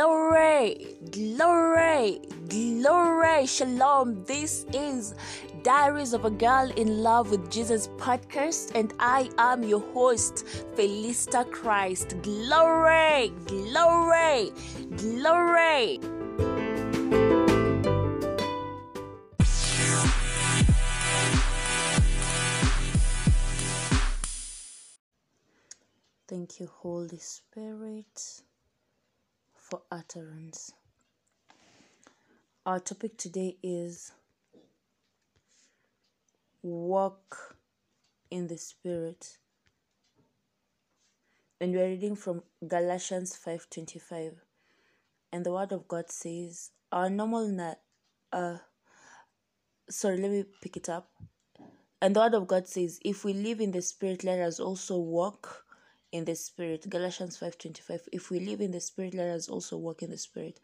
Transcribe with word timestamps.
Glory, 0.00 0.96
glory, 1.10 2.20
glory, 2.48 3.44
shalom. 3.44 4.24
This 4.24 4.64
is 4.72 5.14
Diaries 5.62 6.14
of 6.14 6.24
a 6.24 6.30
Girl 6.30 6.70
in 6.74 7.02
Love 7.02 7.30
with 7.30 7.50
Jesus 7.50 7.88
podcast, 7.98 8.74
and 8.74 8.94
I 8.98 9.28
am 9.36 9.62
your 9.62 9.80
host, 9.92 10.46
Felista 10.74 11.44
Christ. 11.52 12.16
Glory, 12.22 13.30
glory, 13.44 14.52
glory. 14.96 16.00
Thank 26.26 26.58
you, 26.58 26.70
Holy 26.72 27.18
Spirit, 27.18 28.42
for 29.70 29.82
utterance. 29.92 30.72
Our 32.66 32.80
topic 32.80 33.16
today 33.16 33.56
is 33.62 34.12
walk 36.62 37.56
in 38.30 38.48
the 38.48 38.58
Spirit. 38.58 39.38
And 41.60 41.72
we're 41.72 41.86
reading 41.86 42.16
from 42.16 42.42
Galatians 42.66 43.36
5:25. 43.36 44.34
And 45.32 45.46
the 45.46 45.52
word 45.52 45.72
of 45.72 45.86
God 45.86 46.10
says, 46.10 46.70
our 46.90 47.08
normal 47.08 47.46
na- 47.46 47.74
uh 48.32 48.58
sorry, 49.88 50.16
let 50.18 50.30
me 50.32 50.44
pick 50.60 50.76
it 50.76 50.88
up. 50.88 51.10
And 52.02 52.16
the 52.16 52.20
word 52.20 52.34
of 52.34 52.48
God 52.48 52.66
says, 52.66 52.98
if 53.04 53.24
we 53.24 53.34
live 53.34 53.60
in 53.60 53.70
the 53.70 53.82
spirit, 53.82 54.24
let 54.24 54.40
us 54.40 54.58
also 54.58 54.98
walk 54.98 55.64
in 56.12 56.24
the 56.24 56.34
spirit. 56.34 56.88
Galatians 56.88 57.36
5:25. 57.36 58.08
If 58.12 58.30
we 58.30 58.40
live 58.40 58.60
in 58.60 58.72
the 58.72 58.80
spirit, 58.80 59.14
let 59.14 59.28
us 59.28 59.48
also 59.48 59.76
walk 59.76 60.02
in 60.02 60.10
the 60.10 60.18
spirit. 60.18 60.60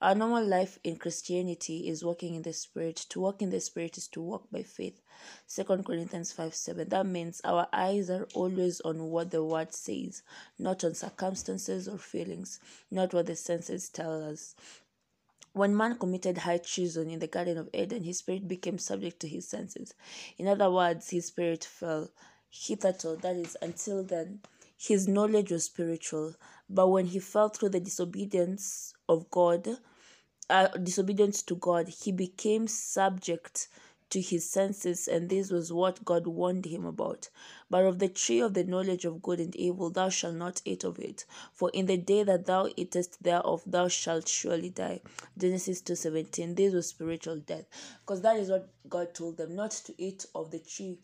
Our 0.00 0.14
normal 0.14 0.44
life 0.44 0.78
in 0.84 0.96
Christianity 0.96 1.88
is 1.88 2.04
walking 2.04 2.34
in 2.34 2.42
the 2.42 2.52
spirit. 2.52 2.96
To 3.08 3.20
walk 3.20 3.40
in 3.40 3.48
the 3.48 3.60
spirit 3.60 3.96
is 3.96 4.08
to 4.08 4.20
walk 4.20 4.50
by 4.50 4.62
faith. 4.62 5.00
Second 5.46 5.86
Corinthians 5.86 6.32
5 6.32 6.54
7. 6.54 6.88
That 6.90 7.06
means 7.06 7.40
our 7.44 7.66
eyes 7.72 8.10
are 8.10 8.28
always 8.34 8.80
on 8.82 9.10
what 9.10 9.30
the 9.30 9.42
word 9.42 9.72
says, 9.72 10.22
not 10.58 10.84
on 10.84 10.94
circumstances 10.94 11.88
or 11.88 11.96
feelings, 11.96 12.60
not 12.90 13.14
what 13.14 13.26
the 13.26 13.36
senses 13.36 13.88
tell 13.88 14.22
us. 14.22 14.54
When 15.54 15.74
man 15.74 15.98
committed 15.98 16.36
high 16.36 16.58
treason 16.58 17.08
in 17.08 17.18
the 17.18 17.26
Garden 17.26 17.56
of 17.56 17.70
Eden, 17.72 18.04
his 18.04 18.18
spirit 18.18 18.46
became 18.46 18.76
subject 18.76 19.20
to 19.20 19.28
his 19.28 19.48
senses. 19.48 19.94
In 20.36 20.46
other 20.46 20.70
words, 20.70 21.08
his 21.08 21.28
spirit 21.28 21.64
fell. 21.64 22.10
Hitherto, 22.50 23.08
oh, 23.08 23.16
that 23.16 23.36
is, 23.36 23.56
until 23.62 24.02
then, 24.04 24.40
his 24.76 25.08
knowledge 25.08 25.50
was 25.50 25.64
spiritual, 25.64 26.34
but 26.68 26.88
when 26.88 27.06
he 27.06 27.18
fell 27.18 27.48
through 27.48 27.70
the 27.70 27.80
disobedience 27.80 28.92
of 29.08 29.30
God, 29.30 29.68
uh, 30.50 30.68
disobedience 30.68 31.42
to 31.42 31.56
God, 31.56 31.88
he 31.88 32.12
became 32.12 32.66
subject 32.68 33.68
to 34.08 34.20
his 34.20 34.48
senses, 34.48 35.08
and 35.08 35.28
this 35.28 35.50
was 35.50 35.72
what 35.72 36.04
God 36.04 36.28
warned 36.28 36.64
him 36.64 36.84
about. 36.86 37.28
But 37.68 37.84
of 37.84 37.98
the 37.98 38.08
tree 38.08 38.38
of 38.40 38.54
the 38.54 38.62
knowledge 38.62 39.04
of 39.04 39.20
good 39.20 39.40
and 39.40 39.56
evil 39.56 39.90
thou 39.90 40.10
shalt 40.10 40.36
not 40.36 40.62
eat 40.64 40.84
of 40.84 41.00
it, 41.00 41.24
for 41.52 41.70
in 41.74 41.86
the 41.86 41.96
day 41.96 42.22
that 42.22 42.46
thou 42.46 42.68
eatest 42.76 43.20
thereof 43.20 43.62
thou 43.66 43.88
shalt 43.88 44.28
surely 44.28 44.70
die. 44.70 45.00
Genesis 45.36 45.80
two 45.80 45.96
seventeen. 45.96 46.54
This 46.54 46.72
was 46.72 46.86
spiritual 46.86 47.38
death, 47.38 47.64
because 48.04 48.22
that 48.22 48.36
is 48.36 48.48
what 48.48 48.68
God 48.88 49.12
told 49.12 49.38
them 49.38 49.56
not 49.56 49.72
to 49.72 49.94
eat 49.98 50.24
of 50.36 50.52
the 50.52 50.60
tree 50.60 51.00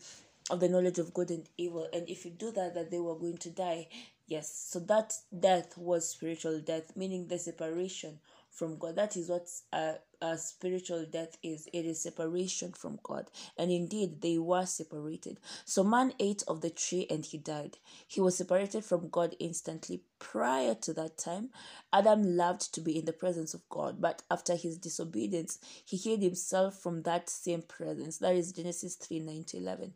of 0.49 0.59
the 0.59 0.69
knowledge 0.69 0.99
of 0.99 1.13
good 1.13 1.31
and 1.31 1.47
evil 1.57 1.87
and 1.93 2.09
if 2.09 2.25
you 2.25 2.31
do 2.31 2.51
that 2.51 2.73
that 2.73 2.91
they 2.91 2.99
were 2.99 3.15
going 3.15 3.37
to 3.37 3.49
die. 3.49 3.87
Yes. 4.27 4.67
So 4.69 4.79
that 4.81 5.13
death 5.37 5.77
was 5.77 6.09
spiritual 6.09 6.59
death 6.61 6.95
meaning 6.95 7.27
the 7.27 7.39
separation 7.39 8.19
from 8.51 8.77
god. 8.77 8.95
That 8.95 9.17
is 9.17 9.29
what 9.29 9.49
a, 9.71 9.95
a 10.21 10.37
spiritual 10.37 11.05
death 11.11 11.37
is. 11.43 11.67
It 11.73 11.85
is 11.85 12.01
separation 12.01 12.71
from 12.71 12.99
god. 13.03 13.31
And 13.57 13.71
indeed 13.71 14.21
they 14.21 14.37
were 14.37 14.65
separated. 14.65 15.39
So 15.65 15.83
man 15.83 16.13
ate 16.19 16.43
of 16.47 16.61
the 16.61 16.69
tree 16.69 17.07
and 17.09 17.25
he 17.25 17.37
died. 17.37 17.77
He 18.07 18.21
was 18.21 18.37
separated 18.37 18.85
from 18.85 19.09
god 19.09 19.35
instantly. 19.39 20.01
Prior 20.19 20.75
to 20.75 20.93
that 20.93 21.17
time 21.17 21.49
adam 21.91 22.23
loved 22.37 22.73
to 22.73 22.81
be 22.81 22.97
in 22.97 23.05
the 23.05 23.13
presence 23.13 23.53
of 23.53 23.67
god 23.69 23.99
but 23.99 24.21
after 24.31 24.55
his 24.55 24.77
disobedience 24.77 25.59
he 25.85 25.97
hid 25.97 26.21
himself 26.21 26.79
from 26.79 27.03
that 27.03 27.29
same 27.29 27.61
presence. 27.61 28.17
That 28.19 28.35
is 28.35 28.51
genesis 28.53 28.95
3 28.95 29.19
9 29.19 29.43
to 29.45 29.57
11 29.57 29.93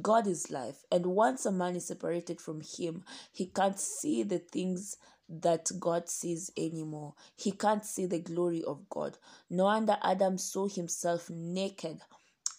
God 0.00 0.26
is 0.26 0.50
life, 0.50 0.84
and 0.92 1.06
once 1.06 1.46
a 1.46 1.52
man 1.52 1.74
is 1.74 1.86
separated 1.86 2.40
from 2.40 2.60
Him, 2.60 3.04
he 3.32 3.46
can't 3.46 3.78
see 3.78 4.22
the 4.22 4.38
things 4.38 4.96
that 5.28 5.70
God 5.78 6.08
sees 6.08 6.50
anymore. 6.56 7.14
He 7.36 7.52
can't 7.52 7.84
see 7.84 8.06
the 8.06 8.20
glory 8.20 8.62
of 8.64 8.88
God. 8.88 9.18
No 9.48 9.64
wonder 9.64 9.96
Adam 10.02 10.38
saw 10.38 10.68
himself 10.68 11.30
naked 11.30 12.00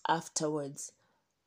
afterwards. 0.07 0.91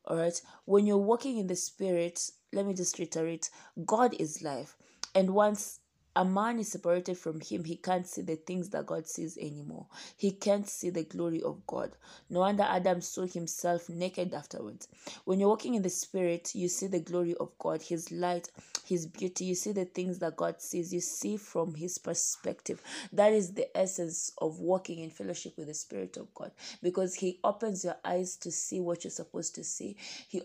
All 0.06 0.16
right, 0.18 0.40
when 0.66 0.86
you're 0.86 0.98
walking 0.98 1.38
in 1.38 1.46
the 1.46 1.56
Spirit, 1.56 2.30
let 2.52 2.66
me 2.66 2.74
just 2.74 2.98
reiterate 2.98 3.50
God 3.84 4.14
is 4.18 4.42
life, 4.42 4.76
and 5.14 5.30
once 5.30 5.80
a 6.16 6.24
man 6.24 6.58
is 6.58 6.72
separated 6.72 7.18
from 7.18 7.40
him, 7.40 7.64
he 7.64 7.76
can't 7.76 8.06
see 8.06 8.22
the 8.22 8.36
things 8.36 8.68
that 8.70 8.86
God 8.86 9.06
sees 9.06 9.36
anymore. 9.38 9.86
He 10.16 10.32
can't 10.32 10.68
see 10.68 10.90
the 10.90 11.04
glory 11.04 11.42
of 11.42 11.66
God. 11.66 11.96
No 12.30 12.40
wonder 12.40 12.64
Adam 12.64 13.00
saw 13.00 13.26
himself 13.26 13.88
naked 13.88 14.32
afterwards. 14.34 14.88
When 15.24 15.40
you're 15.40 15.48
walking 15.48 15.74
in 15.74 15.82
the 15.82 15.90
Spirit, 15.90 16.54
you 16.54 16.68
see 16.68 16.86
the 16.86 17.00
glory 17.00 17.34
of 17.36 17.56
God, 17.58 17.82
His 17.82 18.12
light, 18.12 18.48
His 18.86 19.06
beauty. 19.06 19.44
You 19.46 19.54
see 19.54 19.72
the 19.72 19.84
things 19.86 20.18
that 20.20 20.36
God 20.36 20.60
sees. 20.60 20.92
You 20.92 21.00
see 21.00 21.36
from 21.36 21.74
His 21.74 21.98
perspective. 21.98 22.80
That 23.12 23.32
is 23.32 23.52
the 23.52 23.76
essence 23.76 24.32
of 24.38 24.60
walking 24.60 25.00
in 25.00 25.10
fellowship 25.10 25.56
with 25.56 25.68
the 25.68 25.74
Spirit 25.74 26.16
of 26.16 26.32
God 26.34 26.52
because 26.82 27.14
He 27.14 27.40
opens 27.44 27.84
your 27.84 27.96
eyes 28.04 28.36
to 28.36 28.50
see 28.50 28.80
what 28.80 29.04
you're 29.04 29.10
supposed 29.10 29.54
to 29.56 29.64
see. 29.64 29.96
He 30.28 30.42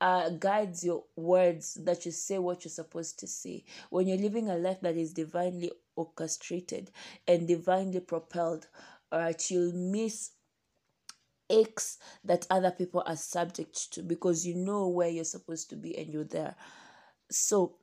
uh, 0.00 0.30
guides 0.30 0.84
your 0.84 1.04
words 1.16 1.74
that 1.84 2.04
you 2.04 2.12
say 2.12 2.38
what 2.38 2.64
you're 2.64 2.70
supposed 2.70 3.18
to 3.20 3.26
say. 3.26 3.64
When 3.90 4.06
you're 4.06 4.18
living 4.18 4.48
a 4.48 4.56
life 4.56 4.80
that 4.82 4.96
is 4.96 5.12
divinely 5.12 5.72
orchestrated 5.96 6.90
and 7.26 7.48
divinely 7.48 8.00
propelled, 8.00 8.66
alright, 9.12 9.50
you'll 9.50 9.72
miss 9.72 10.30
aches 11.48 11.98
that 12.24 12.46
other 12.50 12.70
people 12.70 13.02
are 13.06 13.16
subject 13.16 13.92
to 13.92 14.02
because 14.02 14.46
you 14.46 14.54
know 14.54 14.88
where 14.88 15.08
you're 15.08 15.24
supposed 15.24 15.70
to 15.70 15.76
be 15.76 15.96
and 15.96 16.12
you're 16.12 16.24
there. 16.24 16.54
So, 17.30 17.76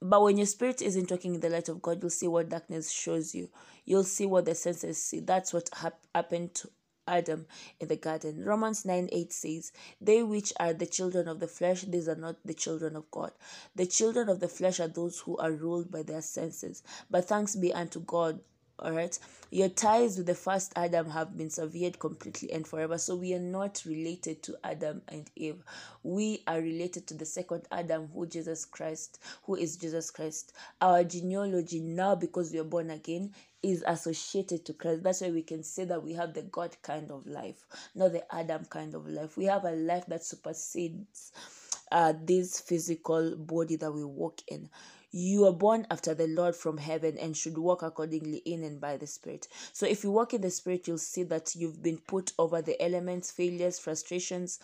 but 0.00 0.22
when 0.22 0.36
your 0.36 0.46
spirit 0.46 0.80
isn't 0.80 1.06
talking 1.06 1.34
in 1.34 1.40
the 1.40 1.50
light 1.50 1.68
of 1.68 1.82
God, 1.82 1.98
you'll 2.00 2.10
see 2.10 2.28
what 2.28 2.48
darkness 2.48 2.90
shows 2.90 3.34
you. 3.34 3.48
You'll 3.84 4.04
see 4.04 4.26
what 4.26 4.44
the 4.44 4.54
senses 4.54 5.02
see. 5.02 5.20
That's 5.20 5.52
what 5.52 5.68
hap- 5.74 6.06
happened 6.14 6.54
to 6.54 6.70
Adam 7.08 7.46
in 7.80 7.88
the 7.88 7.96
garden. 7.96 8.44
Romans 8.44 8.84
9 8.84 9.08
8 9.10 9.32
says, 9.32 9.72
They 10.00 10.22
which 10.22 10.52
are 10.60 10.72
the 10.72 10.86
children 10.86 11.26
of 11.26 11.40
the 11.40 11.48
flesh, 11.48 11.82
these 11.82 12.08
are 12.08 12.14
not 12.14 12.36
the 12.44 12.54
children 12.54 12.94
of 12.94 13.10
God. 13.10 13.32
The 13.74 13.86
children 13.86 14.28
of 14.28 14.40
the 14.40 14.48
flesh 14.48 14.78
are 14.78 14.88
those 14.88 15.20
who 15.20 15.36
are 15.38 15.52
ruled 15.52 15.90
by 15.90 16.02
their 16.02 16.22
senses. 16.22 16.82
But 17.10 17.26
thanks 17.26 17.56
be 17.56 17.72
unto 17.72 18.00
God 18.00 18.40
all 18.78 18.92
right? 18.92 19.18
Your 19.50 19.68
ties 19.68 20.18
with 20.18 20.26
the 20.26 20.34
first 20.34 20.72
adam 20.76 21.08
have 21.10 21.36
been 21.36 21.50
severed 21.50 21.98
completely 21.98 22.52
and 22.52 22.66
forever 22.66 22.98
so 22.98 23.16
we 23.16 23.32
are 23.34 23.38
not 23.38 23.82
related 23.86 24.42
to 24.44 24.56
adam 24.62 25.02
and 25.08 25.30
eve. 25.36 25.62
We 26.02 26.42
are 26.46 26.60
related 26.60 27.06
to 27.08 27.14
the 27.14 27.24
second 27.26 27.62
adam 27.72 28.08
who 28.14 28.26
jesus 28.26 28.64
christ 28.64 29.22
who 29.44 29.54
is 29.56 29.76
jesus 29.76 30.10
christ. 30.10 30.52
Our 30.80 31.04
genealogy 31.04 31.80
now 31.80 32.14
because 32.14 32.52
we 32.52 32.58
are 32.58 32.64
born 32.64 32.90
again 32.90 33.32
is 33.62 33.82
associated 33.86 34.64
to 34.66 34.74
christ. 34.74 35.02
That's 35.02 35.22
why 35.22 35.30
we 35.30 35.42
can 35.42 35.62
say 35.62 35.84
that 35.86 36.02
we 36.02 36.12
have 36.14 36.34
the 36.34 36.42
god 36.42 36.76
kind 36.82 37.10
of 37.10 37.26
life 37.26 37.66
not 37.94 38.12
the 38.12 38.34
adam 38.34 38.64
kind 38.66 38.94
of 38.94 39.06
life. 39.08 39.36
We 39.36 39.46
have 39.46 39.64
a 39.64 39.72
life 39.72 40.06
that 40.06 40.24
supersedes 40.24 41.32
uh, 41.90 42.12
this 42.22 42.60
physical 42.60 43.36
body 43.36 43.76
that 43.76 43.92
we 43.92 44.04
walk 44.04 44.40
in 44.48 44.68
you 45.10 45.46
are 45.46 45.52
born 45.52 45.86
after 45.90 46.14
the 46.14 46.26
Lord 46.26 46.54
from 46.54 46.76
heaven 46.76 47.16
and 47.18 47.36
should 47.36 47.56
walk 47.56 47.82
accordingly 47.82 48.38
in 48.38 48.62
and 48.62 48.80
by 48.80 48.96
the 48.96 49.06
Spirit. 49.06 49.48
So, 49.72 49.86
if 49.86 50.04
you 50.04 50.10
walk 50.10 50.34
in 50.34 50.42
the 50.42 50.50
Spirit, 50.50 50.86
you'll 50.86 50.98
see 50.98 51.22
that 51.24 51.54
you've 51.54 51.82
been 51.82 51.98
put 51.98 52.32
over 52.38 52.60
the 52.60 52.80
elements, 52.82 53.30
failures, 53.30 53.78
frustrations, 53.78 54.58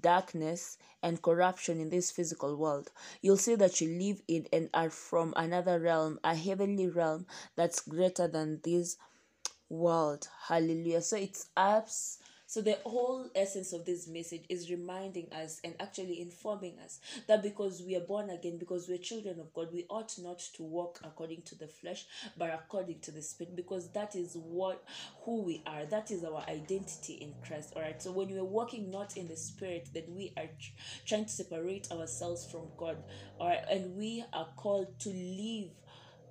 darkness, 0.00 0.78
and 1.02 1.22
corruption 1.22 1.80
in 1.80 1.90
this 1.90 2.10
physical 2.10 2.56
world. 2.56 2.90
You'll 3.22 3.36
see 3.36 3.54
that 3.54 3.80
you 3.80 3.88
live 3.88 4.20
in 4.26 4.46
and 4.52 4.68
are 4.74 4.90
from 4.90 5.32
another 5.36 5.78
realm, 5.78 6.18
a 6.24 6.34
heavenly 6.34 6.88
realm 6.88 7.26
that's 7.54 7.80
greater 7.80 8.26
than 8.26 8.60
this 8.64 8.96
world. 9.68 10.28
Hallelujah. 10.48 11.02
So, 11.02 11.16
it's 11.16 11.46
us 11.56 12.18
so, 12.54 12.60
the 12.60 12.78
whole 12.86 13.28
essence 13.34 13.72
of 13.72 13.84
this 13.84 14.06
message 14.06 14.44
is 14.48 14.70
reminding 14.70 15.26
us 15.32 15.60
and 15.64 15.74
actually 15.80 16.20
informing 16.20 16.78
us 16.78 17.00
that 17.26 17.42
because 17.42 17.82
we 17.82 17.96
are 17.96 18.06
born 18.06 18.30
again, 18.30 18.58
because 18.58 18.88
we're 18.88 18.98
children 18.98 19.40
of 19.40 19.52
God, 19.52 19.72
we 19.72 19.86
ought 19.90 20.14
not 20.20 20.38
to 20.54 20.62
walk 20.62 21.00
according 21.02 21.42
to 21.46 21.56
the 21.58 21.66
flesh, 21.66 22.06
but 22.36 22.54
according 22.54 23.00
to 23.00 23.10
the 23.10 23.22
spirit, 23.22 23.56
because 23.56 23.90
that 23.90 24.14
is 24.14 24.36
what 24.36 24.84
who 25.24 25.42
we 25.42 25.64
are. 25.66 25.84
That 25.84 26.12
is 26.12 26.22
our 26.22 26.44
identity 26.48 27.14
in 27.14 27.34
Christ. 27.44 27.72
All 27.74 27.82
right. 27.82 28.00
So, 28.00 28.12
when 28.12 28.28
we're 28.30 28.44
walking 28.44 28.88
not 28.88 29.16
in 29.16 29.26
the 29.26 29.36
spirit, 29.36 29.88
then 29.92 30.04
we 30.14 30.32
are 30.36 30.46
tr- 30.46 30.70
trying 31.06 31.24
to 31.24 31.32
separate 31.32 31.90
ourselves 31.90 32.46
from 32.48 32.68
God. 32.76 32.98
All 33.40 33.48
right. 33.48 33.64
And 33.68 33.96
we 33.96 34.24
are 34.32 34.46
called 34.54 35.00
to 35.00 35.08
live 35.08 35.72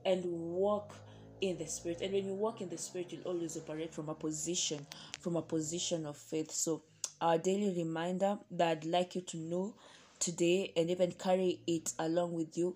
and 0.05 0.23
walk 0.23 0.95
in 1.41 1.57
the 1.57 1.67
spirit. 1.67 2.01
And 2.01 2.13
when 2.13 2.25
you 2.25 2.33
walk 2.33 2.61
in 2.61 2.69
the 2.69 2.77
spirit 2.77 3.11
you'll 3.11 3.23
always 3.23 3.57
operate 3.57 3.93
from 3.93 4.09
a 4.09 4.15
position 4.15 4.85
from 5.19 5.35
a 5.35 5.41
position 5.41 6.05
of 6.05 6.17
faith. 6.17 6.51
So 6.51 6.83
our 7.21 7.37
daily 7.37 7.73
reminder 7.77 8.37
that 8.51 8.67
i'd 8.69 8.85
like 8.85 9.15
you 9.15 9.21
to 9.21 9.37
know 9.37 9.73
today 10.19 10.73
and 10.75 10.89
even 10.89 11.11
carry 11.13 11.59
it 11.67 11.93
along 11.99 12.33
with 12.33 12.57
you 12.57 12.75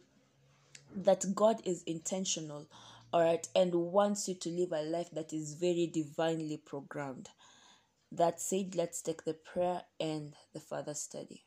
that 0.96 1.26
god 1.36 1.60
is 1.66 1.84
intentional 1.84 2.66
all 3.14 3.24
right 3.24 3.48
and 3.56 3.74
wants 3.74 4.28
you 4.28 4.36
to 4.36 4.50
live 4.50 4.72
a 4.72 4.82
life 4.82 5.10
that 5.12 5.32
is 5.34 5.54
very 5.54 5.88
divinely 5.88 6.58
programmed. 6.58 7.30
That 8.12 8.42
said 8.42 8.76
let's 8.76 9.02
take 9.02 9.24
the 9.24 9.34
prayer 9.34 9.82
and 10.00 10.34
the 10.54 10.60
further 10.60 10.94
study 10.94 11.47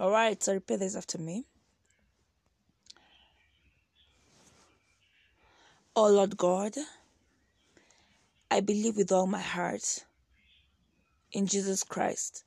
All 0.00 0.12
right, 0.12 0.40
so 0.40 0.52
repeat 0.52 0.78
this 0.78 0.94
after 0.94 1.18
me. 1.18 1.44
Oh 5.96 6.08
Lord 6.08 6.36
God, 6.36 6.74
I 8.48 8.60
believe 8.60 8.96
with 8.96 9.10
all 9.10 9.26
my 9.26 9.40
heart 9.40 10.04
in 11.32 11.48
Jesus 11.48 11.82
Christ, 11.82 12.44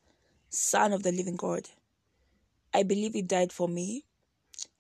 Son 0.50 0.94
of 0.94 1.04
the 1.04 1.12
living 1.12 1.36
God. 1.36 1.68
I 2.74 2.84
believe 2.84 3.12
He 3.12 3.22
died 3.22 3.52
for 3.52 3.68
me 3.68 4.06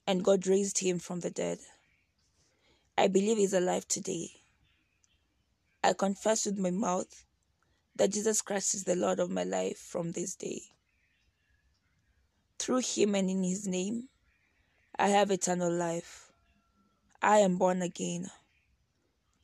and 0.08 0.24
God 0.24 0.48
raised 0.48 0.80
Him 0.80 0.98
from 0.98 1.20
the 1.20 1.30
dead. 1.30 1.60
I 2.98 3.08
believe 3.08 3.36
He's 3.36 3.54
alive 3.54 3.86
today. 3.90 4.32
I 5.84 5.92
confess 5.92 6.46
with 6.46 6.58
my 6.58 6.72
mouth 6.72 7.26
that 7.98 8.14
Jesus 8.14 8.42
Christ 8.42 8.76
is 8.76 8.86
the 8.86 8.96
Lord 8.96 9.20
of 9.20 9.30
my 9.30 9.44
life 9.44 9.78
from 9.78 10.14
this 10.14 10.36
day. 10.36 10.62
Through 12.62 12.82
him 12.82 13.16
and 13.16 13.28
in 13.28 13.42
his 13.42 13.68
name, 13.68 14.08
I 14.96 15.08
have 15.08 15.32
eternal 15.32 15.74
life. 15.74 16.32
I 17.20 17.40
am 17.40 17.58
born 17.58 17.82
again. 17.82 18.30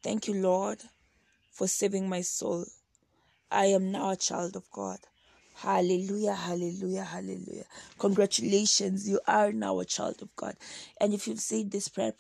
Thank 0.04 0.28
you, 0.28 0.36
Lord, 0.36 0.78
for 1.52 1.68
saving 1.68 2.08
my 2.08 2.22
soul. 2.22 2.66
I 3.50 3.66
am 3.66 3.92
now 3.92 4.12
a 4.12 4.16
child 4.16 4.56
of 4.56 4.70
God. 4.70 5.00
Hallelujah, 5.56 6.36
hallelujah, 6.36 7.06
hallelujah. 7.06 7.66
Congratulations, 7.98 9.10
you 9.10 9.20
are 9.26 9.52
now 9.52 9.80
a 9.80 9.86
child 9.86 10.22
of 10.22 10.36
God. 10.36 10.56
And 11.02 11.12
if 11.12 11.28
you've 11.28 11.40
said 11.40 11.72
this 11.72 11.88
prayer, 11.88 12.14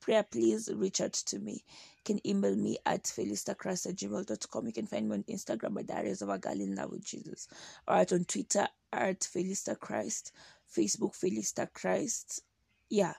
prayer 0.00 0.22
please 0.22 0.70
reach 0.72 1.00
out 1.00 1.14
to 1.14 1.40
me. 1.40 1.64
Can 2.08 2.26
email 2.26 2.56
me 2.56 2.78
at 2.86 3.04
felistachrist 3.04 3.86
at 3.86 3.96
gmail.com. 3.96 4.66
You 4.66 4.72
can 4.72 4.86
find 4.86 5.10
me 5.10 5.16
on 5.16 5.24
Instagram 5.24 5.78
at 5.78 5.88
Diaries 5.88 6.22
of 6.22 6.30
a 6.30 6.38
Girl 6.38 6.58
in 6.58 6.74
Love 6.74 6.92
with 6.92 7.04
Jesus. 7.04 7.48
Or 7.86 7.96
at 7.96 8.14
on 8.14 8.24
Twitter 8.24 8.66
at 8.94 9.20
Felista 9.20 9.78
Christ, 9.78 10.32
Facebook 10.74 11.14
Felista 11.14 11.70
Christ, 11.70 12.40
yeah, 12.88 13.12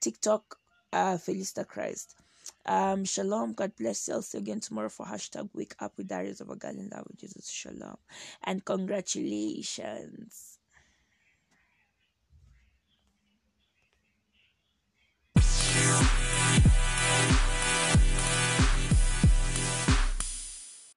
TikTok 0.00 0.58
uh. 0.92 1.16
Um, 2.66 3.04
shalom. 3.04 3.52
God 3.52 3.72
bless 3.78 4.08
you. 4.08 4.14
I'll 4.14 4.22
see 4.22 4.38
you 4.38 4.42
again 4.42 4.58
tomorrow 4.58 4.88
for 4.88 5.06
hashtag 5.06 5.48
Wake 5.54 5.76
Up 5.78 5.92
with 5.96 6.08
Diaries 6.08 6.40
of 6.40 6.50
a 6.50 6.56
Girl 6.56 6.70
in 6.72 6.88
Love 6.88 7.04
with 7.06 7.18
Jesus. 7.18 7.48
Shalom 7.48 7.96
and 8.42 8.64
congratulations. 8.64 10.55